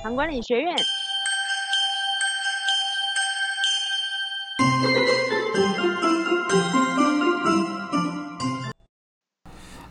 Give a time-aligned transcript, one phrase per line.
[0.00, 0.76] 糖管理学院。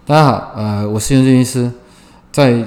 [0.05, 1.69] 大家好，呃，我是袁振医师，
[2.31, 2.65] 在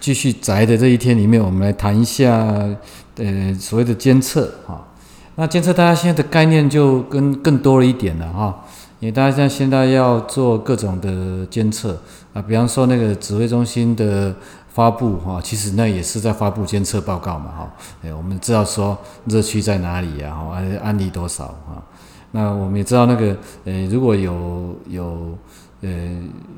[0.00, 2.28] 继续宅的这一天里面，我们来谈一下，
[3.16, 4.88] 呃，所谓的监测哈。
[5.36, 8.66] 那监测大家现在的概念就跟更多了一点了哈，
[8.98, 12.02] 因为大家像现在要做各种的监测
[12.32, 14.34] 啊，比方说那个指挥中心的
[14.70, 17.70] 发布哈，其实那也是在发布监测报告嘛哈。
[18.02, 21.82] 哎，我们知道说热区在哪里呀哈，案案例多少哈。
[22.32, 25.38] 那我们也知道那个，呃，如果有有。
[25.82, 25.90] 呃，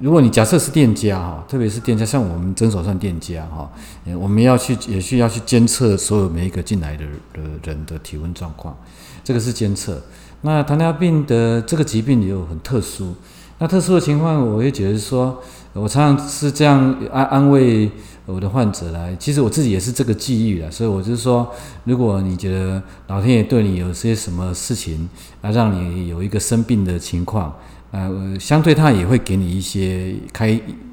[0.00, 3.70] 如果你假设是店家哈，特别是店家，像我们诊所算店家哈，
[4.18, 8.76] 我们要去也需要去监测所有每一个进来的的人的体温状况，
[9.22, 10.02] 这个是监测。
[10.40, 13.14] 那糖尿病的这个疾病也有很特殊，
[13.62, 15.40] 那特殊的情况，我也觉得说，
[15.72, 17.88] 我常常是这样安安慰
[18.26, 21.48] 我的患者来，其实我自己也是这个际遇的，所以我就说，
[21.84, 25.08] 如果你觉得老天爷对你有些什么事情
[25.40, 27.56] 啊，让你有一个生病的情况。
[27.92, 30.48] 呃，相对他也会给你一些开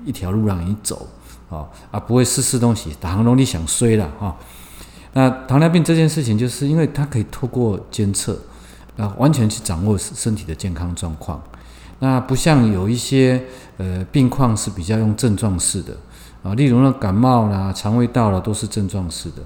[0.05, 1.07] 一条路让你走，
[1.49, 4.38] 哦，啊，不会试试东西，打很你想衰了哈。
[5.13, 8.39] 那糖尿病这件事情，就是因为它可以透过监测，
[8.95, 11.41] 啊，完全去掌握身体的健康状况。
[12.00, 13.44] 那不像有一些
[13.78, 15.94] 呃病况是比较用症状式的，
[16.44, 19.41] 啊，例如呢感冒啦、肠胃道了都是症状式的。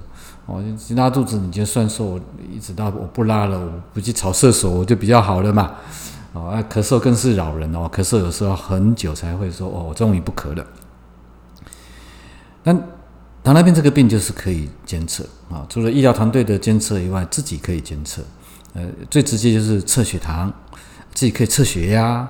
[0.46, 2.20] 哦，拉肚子你就算说我
[2.52, 5.72] 一直到我不拉了，我不去扫厕所，我就比较好了嘛。
[6.34, 10.66] 哦，啊，咳嗽更是扰人哦，咳嗽有时候很久才会说哦，我终于不咳了。
[12.62, 12.72] 那
[13.42, 18.22] 糖尿病这个病就是可以监测啊，除了医疗团队的监测以外，自己可以监测。
[18.74, 20.52] 呃，最直接就是测血糖，
[21.14, 22.28] 自己可以测血压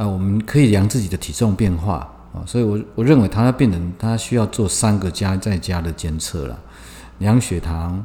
[0.00, 2.40] 啊，我们可以量自己的体重变化啊。
[2.46, 6.58] 所以，我我认为糖尿病人他需要做三个加在家的监测了：
[7.18, 8.02] 量血糖、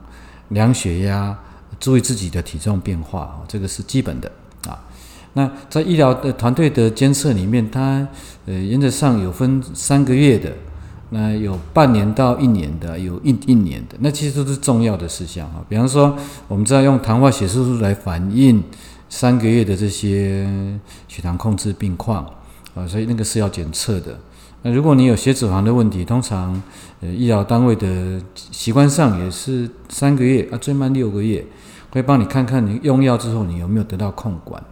[0.49, 1.33] 量血压，
[1.79, 4.29] 注意自己的体重变化啊，这个是基本的
[4.67, 4.77] 啊。
[5.31, 8.05] 那在医疗的团队的监测里面，它
[8.45, 10.51] 呃原则上有分三个月的，
[11.11, 15.63] 那有半年到一年的，有一一年的，那其实都是重要的事项哈。
[15.69, 16.13] 比方说，
[16.49, 18.61] 我们知道用糖化血色素来反映
[19.09, 20.47] 三个月的这些
[21.07, 22.25] 血糖控制病况
[22.73, 24.19] 啊，所以那个是要检测的。
[24.63, 26.61] 那如果你有血脂肪的问题，通常
[27.01, 28.21] 呃医疗单位的
[28.51, 31.45] 习惯上也是三个月啊，最慢六个月，
[31.91, 34.63] 会帮你看看你用药之后你有没有得到控管。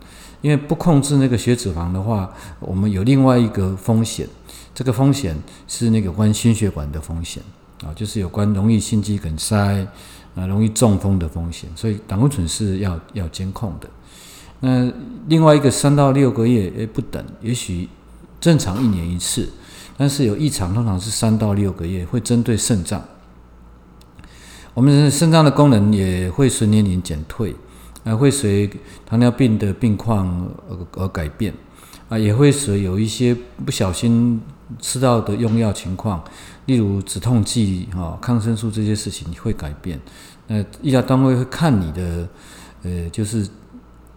[0.42, 2.30] 因为不控制那个血脂肪的话，
[2.60, 4.28] 我们有另外一个风险，
[4.76, 5.34] 这个风险
[5.70, 7.42] 是那个关心血管的风险
[7.82, 9.88] 啊，就是有关容易心肌梗塞
[10.36, 13.90] 啊、容易中风的风险，所以胆固醇是要要监控的。
[14.60, 14.92] 那
[15.28, 17.88] 另外一个三到六个月诶不等，也许
[18.40, 19.50] 正常一年一次，
[19.98, 23.04] 但是有异常通常是三到六个月，会针对肾脏，
[24.74, 27.56] 我们肾脏的功能也会随年龄减退。
[28.04, 28.70] 啊，会随
[29.06, 30.28] 糖尿病的病况
[30.70, 31.54] 而而改变，
[32.10, 33.34] 啊，也会随有一些
[33.64, 34.42] 不小心
[34.80, 36.24] 吃到的用药情况，
[36.66, 40.00] 例如止痛剂、哈抗生素这些事情会改变。
[40.48, 42.28] 那医疗单位会看你的，
[42.84, 43.48] 呃，就是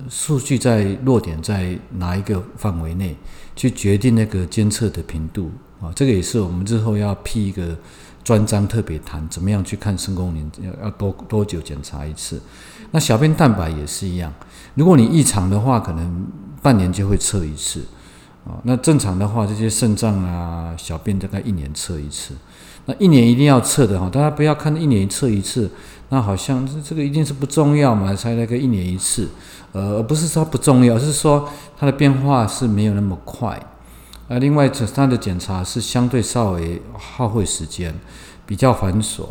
[0.09, 3.17] 数据在落点在哪一个范围内，
[3.55, 5.51] 去决定那个监测的频度。
[5.81, 7.77] 啊，这个也是我们之后要批一个。
[8.27, 12.43] 专章特别谈怎么样去看肾功能，要要多多久检查一次？
[12.91, 14.35] 那小便蛋白也是一样，
[14.75, 16.27] 如果你异常的话，可能
[16.61, 17.87] 半年就会测一次
[18.65, 22.35] 那正常的话，这些肾脏啊、小便大概一年测一次。
[22.87, 25.69] 那一年一定要测的哈，大家不要看一年测一次，
[26.11, 29.29] 那好像这这个一定是不重要嘛，才那个一年一次，
[29.73, 33.61] 呃，而不是说不重要，是说它的变化是没有那么快。
[34.29, 37.95] 啊，另外，它的检查是相对稍微耗费时间，
[38.45, 39.25] 比较繁琐，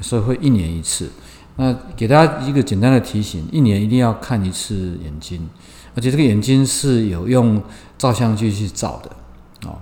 [0.00, 1.10] 所以会一年一次。
[1.56, 5.48] 那给大家一个简单的提醒：一年一定要看一次眼睛，
[5.94, 7.62] 而且这个眼睛是有用
[7.98, 9.78] 照相机去照的，哦，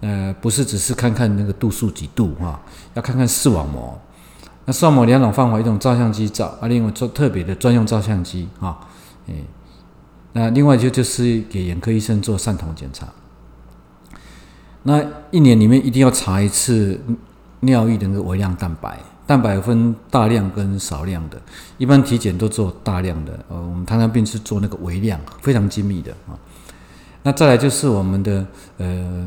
[0.00, 2.60] 呃，不是只是看看那个度数几度哈，
[2.94, 3.98] 要看看视网膜。
[4.64, 8.78] 那视网膜两种方法，一种照相机照，啊，另外做特别的专用照相机哈，
[9.26, 9.44] 诶，
[10.32, 13.08] 那另外就就是给眼科医生做散瞳检查。
[14.84, 15.00] 那
[15.30, 17.00] 一年里面一定要查一次
[17.60, 18.98] 尿液的那个微量蛋白，
[19.32, 21.40] 蛋白分大量跟少量的，
[21.78, 26.36] 一般体检都做大量的，呃，我们糖尿病是做那个微量，非常精密的啊。
[27.22, 28.46] 那再来就是我们的
[28.76, 29.26] 呃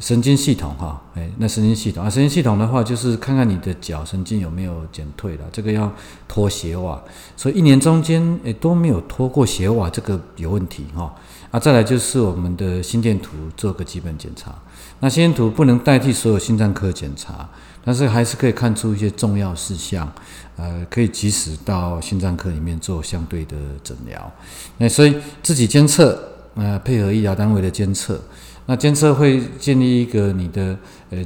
[0.00, 5.92] 神经系统哈，哎，那神经系统啊，神经系统的话就是看看你的脚神经有没有减退了，这个要
[6.26, 6.98] 脱鞋袜，
[7.36, 11.14] 所以一年中间诶都没有脱过鞋袜，这个有问题哈。
[11.50, 14.54] 啊，再来就是我们的心电图做个基本检查。
[15.00, 17.48] 那心电图不能代替所有心脏科检查，
[17.84, 20.10] 但是还是可以看出一些重要事项，
[20.56, 24.32] 呃，可以及时到心脏科里面做相对的诊疗。
[24.78, 26.18] 那所以自己监测，
[26.54, 28.20] 呃，配合医疗单位的监测。
[28.68, 30.76] 那监测会建立一个你的，
[31.10, 31.18] 呃，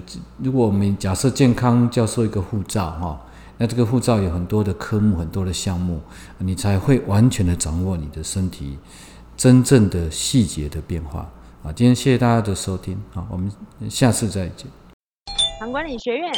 [0.42, 3.18] 如果我们假设健康教授一个护照哈，
[3.56, 6.00] 那这个护照有很多的科目，很多的项目，
[6.38, 8.76] 你才会完全的掌握你的身体
[9.40, 11.20] 真正的细节的变化。
[11.62, 13.50] 啊，今天谢谢大家的收听，好，我们
[13.88, 14.66] 下次再见。
[15.72, 16.30] 管理学院